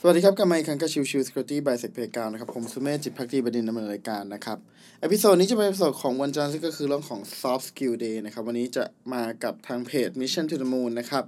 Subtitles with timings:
[0.00, 4.58] สวัสดีครับกลับมาอีกครั้งกับชิวชิวสกิลตี้ by เซ็กเพกาวนะครับผมสุเมธจิตพักดีบดินทร์ดำเนินรายการนะครับ
[5.00, 11.24] episode นี้จะเป็น episode ของวันจันทร์ซึ่งก็คือเรื่องของ soft skill day นะครับ วันนี้จะมากับทางเพจ mission to the moon นะครับ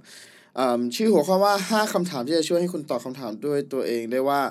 [0.95, 4.41] ชื่อหัวข้อว่า 5คำถามที่จะช่วยให้คุณตอบคำถามด้วยตัวเองได้ว่า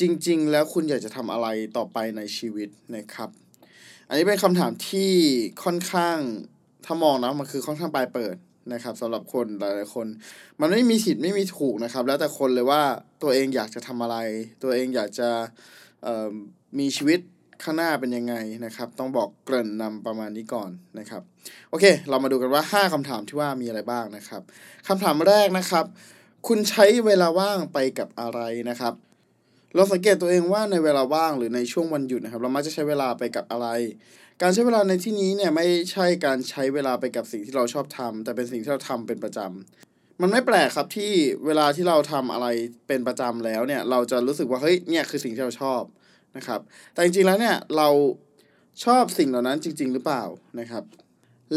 [0.00, 1.46] จริง ๆ แล้วคุณอยากจะทำอะไร
[1.76, 3.28] ต่อไปในชีวิตนะครับ
[4.08, 5.12] อันนี้เป็นคำถามที่
[5.64, 6.18] ค่อนข้าง
[6.84, 8.36] ถ้ามองนะมันคือค่อนข้างปลายเปิด
[8.72, 10.06] นะครับสำหรับคนหลายๆคน
[10.60, 12.82] มันไม่มีผิดไม่มีถูกนะครับ แล้วแต่คนเลยว่า
[13.22, 14.16] ตัวเองอยากจะทำอะไร
[14.62, 15.28] ตัวเองอยากจะ
[16.78, 17.20] มีชีวิต
[17.62, 21.22] ข้างหน้าเป็นยังไงนะครับ ต้องบอกเกริ่นนำประมาณนี้ก่อนนะครับ
[21.70, 24.42] โอเค เรามาดูกันว่า 5คำถามที่ว่ามีอะไรบ้างนะครับ
[24.88, 25.84] คำถามแรกนะครับ
[26.46, 28.40] คุณใช้เวลาว่างไปกับอะไร
[28.70, 28.94] นะครับ
[29.74, 33.68] เราสังเกตตัวเองว่าในเวลาว่างหรือในช่วงวันหยุดนะครับ เรามักจะใช้เวลาไปกับอะไร
[34.42, 41.12] การใช้เวลาในที่นี้เนี่ยไม่ใช่การใช้เวลาไปกับสิ่งที่เราชอบทำแต่เป็นสิ่งที่เราทำเป็นประจำมันไม่แปลกครับที่
[41.46, 42.46] เวลาที่เราทำอะไร
[42.88, 45.82] เป็นประจำแล้วเนี่ย เราจะรู้สึกว่าเฮ้ยเนี่ยคือสิ่งที่เราชอบ
[46.36, 46.60] นะครับ
[46.92, 47.88] แต่จริงๆแล้วเนี่ยเรา
[48.84, 50.22] ชอบสิ่งเหล่านั้นจริง ๆ หรือเปล่า
[50.60, 50.84] นะครับ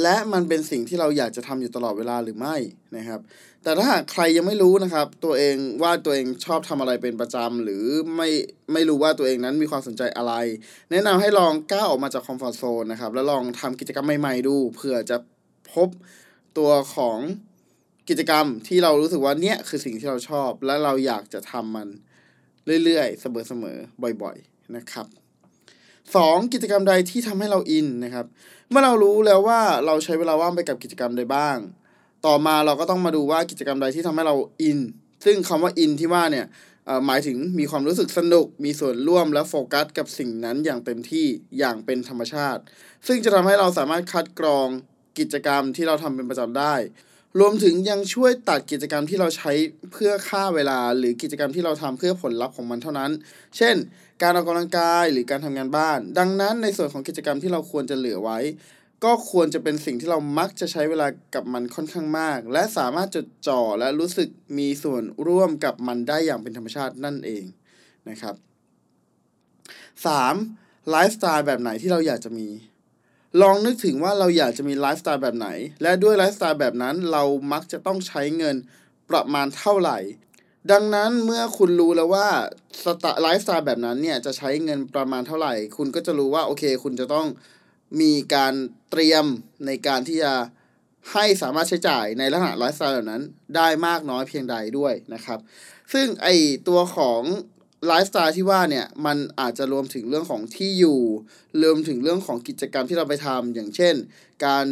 [0.02, 2.56] และมันเป็นสิ่งที่เราอยากจะทำอยู่ตลอดเวลาหรือไม่
[2.98, 3.20] นะครับ
[3.64, 7.84] แต่ถ้าหากใครยังไม่รู้นะครับ ตัวเองว่าตัวเองชอบทำอะไรเป็นประจำหรือ
[8.16, 8.30] ไม่
[8.74, 10.34] ไม่รู้ว่าตัวเองนั้นมีความสนใจอะไร
[10.92, 15.18] แนะนำให้ลองก้าวออกมาจากคอมฟอร์ทโซนนะครับ แล้วลองทำกิจกรรมใหม่ๆดูเผื่อจะ
[15.74, 15.90] พบ
[16.58, 17.18] ตัวของ
[18.10, 21.88] กิจกรรมที่เรารู้สึกว่าเนี่ยคือสิ่งที่เราชอบ และเราอยากจะทำมัน
[22.84, 25.08] เรื่อยๆ เสมอๆบ่อย ๆนะครับ
[26.16, 28.26] สองกิจกรรมใดที่ทำให้เราอินนะครับ
[28.70, 31.58] เมื่อเรารู้แล้วว่าเราใช้เวลาว่างไปกับกิจกรรมใดบ้าง
[32.26, 34.80] ต่อมาเราก็ต้องมาดูว่ากิจกรรมใดที่ทำให้เราอิน
[35.26, 36.46] ซึ่งคำว่าอินที่ว่าเนี่ย
[37.06, 41.28] หมายถึงมีความรู้สึกสนุก มีส่วนร่วมและโฟกัสกับสิ่งนั้นอย่างเต็มที่
[41.60, 42.62] อย่างเป็นธรรมชาติ
[43.08, 44.68] ซึ่งจะทำให้เราสามารถคัดกรอง
[45.20, 46.74] กิจกรรมที่เราทำเป็นประจำได้
[47.40, 49.52] รวมถึงยังช่วยตัดกิจกรรมที่เราใช้
[49.92, 53.12] เพื่อฆ่าเวลา หรือกิจกรรมที่เราทำเพื่อผลลัพธ์ของมันเท่านั้น
[53.58, 53.76] เช่น
[54.22, 58.40] การออกกำลังกายหรือการทำงานบ้าน ดังนั้นในส่วนของกิจกรรมที่เราควรจะเหลือไว้
[59.04, 67.44] ก็ควรจะเป็นสิ่งที่เรามักจะใช้เวลากับมันค่อนข้างมาก และสามารถจดจ่อและรู้สึกมีส่วนร่วมกับมันได้อย่างเป็นธรรมชาตินั่นเอง
[68.10, 68.36] นะครับ
[70.04, 70.90] 3.
[70.90, 72.48] ไลฟ์สไตล์แบบไหนที่เราอยากจะมี
[73.42, 75.50] ลองนึกถึงว่าเราอยากจะมีไลฟ์สไตล์แบบไหน
[75.82, 78.56] และด้วยไลฟ์สไตล์แบบนั้นเรามักจะต้องใช้เงิน
[79.10, 80.00] ประมาณเท่าไหร่
[80.72, 82.28] ดังนั้นเมื่อคุณรู้แล้วว่า
[82.84, 87.28] สไตล์ไลฟ์สไตล์แบบนั้นเนี่ยจะใช้เงินประมาณเท่าไหร่ คุณก็จะรู้ว่าโอเค คุณจะต้อง
[88.02, 88.54] มีการ
[88.92, 89.26] เตรียม
[89.66, 90.34] ในการที่จะ
[91.14, 93.24] ให้สามารถใช้จ่ายในลักษณะไลฟ์สไตล์แบบนั้น
[93.56, 95.40] ได้มากน้อยเพียงใดด้วยนะครับ
[95.94, 96.28] ซึ่งไอ
[96.68, 97.22] ตัวของ
[97.86, 101.00] ไลฟ์สไตล์ที่ว่าเนี่ยมันอาจจะรวมถึงเรื่องของที่อยู่
[101.62, 103.96] รวมถึงเรื่องของกิจกรรมที่เราไปทำอย่างเช่น
[104.46, 104.66] การ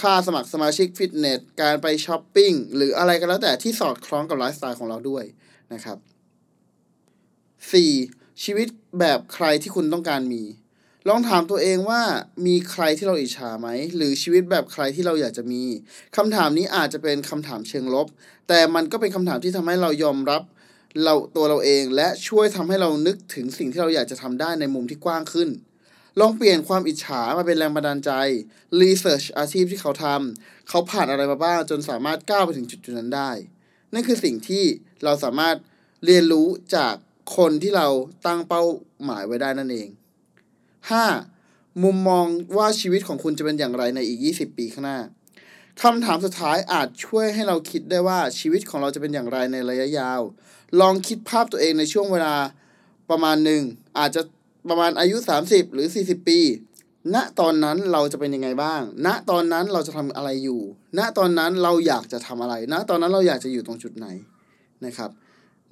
[0.00, 5.24] ค่าสมัครสมาชิกฟิตเนสการไปช้อปปิ้งหรืออะไรก็แล้วแต่ที่สอดคล้องกับไลฟ์สไตล์ของเราด้วย
[5.72, 5.98] นะครับ
[7.60, 8.44] 4.
[8.44, 10.42] ชีวิตแบบใครที่คุณต้องการมี
[11.08, 12.02] ลองถามตัวเองว่า
[12.46, 15.62] มีใครที่เราอิจฉาไหม หรือชีวิตแบบใครที่เราอยากจะมี
[16.16, 18.06] คำถามนี้อาจจะเป็นคำถามเชิงลบ
[18.48, 20.42] แต่มันก็เป็นคำถามที่ทำให้เรายอมรับ
[21.02, 25.48] เราตัวเราเองและช่วยทำให้เรานึกถึงสิ่งที่เราอยากจะทำได้ในมุมที่กว้างขึ้น
[26.20, 28.10] ลองเปลี่ยนความอิจฉามาเป็นแรงบันดาลใจ
[28.80, 33.30] รีเสิร์ชอาชีพที่เขาทำเขาผ่านอะไรมาบ้างจนสามารถก้าวไปถึงจุดจุดนั้นได้
[33.92, 34.64] นั่นคือสิ่งที่
[35.04, 35.56] เราสามารถ
[36.04, 36.46] เรียนรู้
[36.76, 36.94] จาก
[37.36, 37.88] คนที่เรา
[38.26, 38.64] ตั้งเป้า
[39.04, 39.88] หมายไว้ได้นั่นเอง
[41.06, 41.82] 5.
[41.82, 45.00] มุมมองว่าชีวิตของคุณจะเป็นอย่างไรในอีก 20 ปีข้างหน้า
[45.82, 50.20] คำถามสุดท้ายอาจช่วยให้เราคิดได้ว่าชีวิตของเราจะเป็นอย่างไรในระยะยาว
[50.80, 52.34] ลองคิดภาพตัวเองในช่วงเวลา
[53.10, 53.62] ประมาณหนึ่ง
[53.98, 54.22] อาจจะ
[54.68, 56.40] ประมาณอายุ 30 หรือ 40 ปี
[57.14, 60.62] ณ ตอนนั้นเราจะเป็นยังไงบ้าง ณ ตอนนั้นเราจะทำอะไรอยู่
[60.98, 64.06] ณ ตอนนั้นเราอยากจะทำอะไร ณ ตอนนั้นเราอยากจะอยู่ตรงจุดไหน
[64.84, 65.10] นะครับ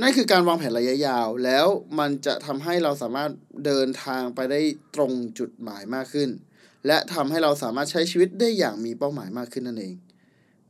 [0.00, 1.66] นั่นคือการวางแผนระยะยาว แล้ว
[1.98, 3.30] มันจะทำให้เราสามารถ
[3.64, 4.60] เดินทางไปได้
[4.94, 6.28] ตรงจุดหมายมากขึ้น
[6.86, 9.94] และทำให้เราสามารถใช้ชีวิตได้อย่างมีเป้าหมายมากขึ้นนั่นเอง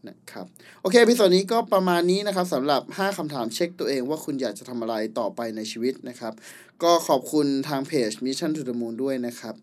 [0.09, 0.47] นะครับ
[0.81, 6.33] โอเคพิโซดนี้ก็ประมาณนี้นะครับสำหรับ 5คำถามเช็คตัวเองว่าคุณอยากจะทำอะไรต่อไปในชีวิตนะครับ
[6.83, 9.55] ก็ขอบคุณทางเพจ Mission to the Moon ด้วยนะครับ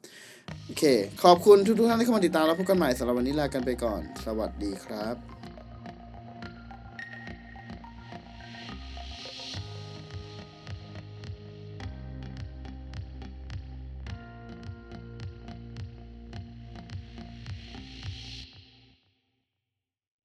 [0.65, 0.83] โอเค
[1.23, 5.38] ขอบคุณทุกๆท่านที่เข้ามาติดตามแล้วพบกันใหม่สำหรับวันนี้ลากันไปก่อน สวัสดีครับ